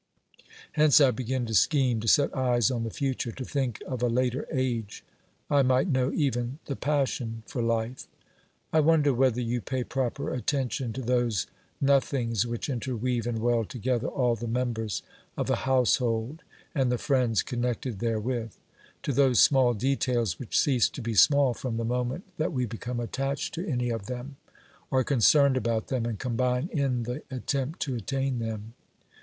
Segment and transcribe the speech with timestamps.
[0.71, 4.07] Hence I begin to scheme, to set eyes on the future, to think of a
[4.07, 5.03] later age:
[5.47, 8.07] I might know even the passion'for life!
[8.73, 11.45] I wonder whether you pay proper attention to those
[11.79, 15.03] nothings which interweave and weld together all the members
[15.37, 16.41] of a household
[16.73, 18.59] and the friends connected there with;
[19.03, 22.99] to those small details which cease to be small from the moment that we become
[22.99, 24.37] attached to any of them,
[24.91, 28.73] are concerned about them and combine in the attempt to attain them.